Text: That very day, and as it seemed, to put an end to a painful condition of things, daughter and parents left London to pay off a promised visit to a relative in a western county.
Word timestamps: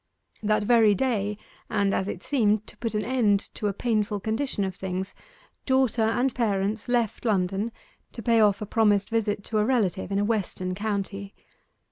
That 0.41 0.63
very 0.63 0.95
day, 0.95 1.37
and 1.69 1.93
as 1.93 2.07
it 2.07 2.23
seemed, 2.23 2.65
to 2.65 2.77
put 2.77 2.95
an 2.95 3.05
end 3.05 3.39
to 3.53 3.67
a 3.67 3.71
painful 3.73 4.19
condition 4.19 4.63
of 4.63 4.73
things, 4.73 5.13
daughter 5.67 6.01
and 6.01 6.33
parents 6.33 6.87
left 6.89 7.23
London 7.23 7.71
to 8.13 8.23
pay 8.23 8.39
off 8.39 8.63
a 8.63 8.65
promised 8.65 9.11
visit 9.11 9.43
to 9.43 9.59
a 9.59 9.63
relative 9.63 10.11
in 10.11 10.17
a 10.17 10.25
western 10.25 10.73
county. 10.73 11.35